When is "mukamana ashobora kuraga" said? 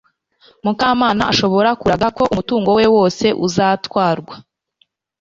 0.65-2.07